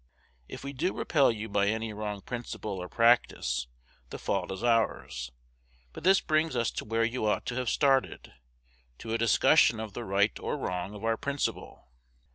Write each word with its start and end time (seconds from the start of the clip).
If 0.47 0.63
we 0.63 0.73
do 0.73 0.97
repel 0.97 1.31
you 1.31 1.47
by 1.47 1.67
any 1.67 1.93
wrong 1.93 2.21
principle 2.21 2.81
or 2.81 2.89
practice, 2.89 3.67
the 4.09 4.17
fault 4.17 4.51
is 4.51 4.63
ours; 4.63 5.31
but 5.93 6.03
this 6.03 6.21
brings 6.21 6.55
us 6.55 6.71
to 6.71 6.85
where 6.85 7.03
you 7.03 7.27
ought 7.27 7.45
to 7.45 7.55
have 7.57 7.69
started, 7.69 8.33
to 8.97 9.13
a 9.13 9.19
discussion 9.19 9.79
of 9.79 9.93
the 9.93 10.03
right 10.03 10.39
or 10.39 10.57
wrong 10.57 10.95
of 10.95 11.03
our 11.05 11.17
principle. 11.17 11.91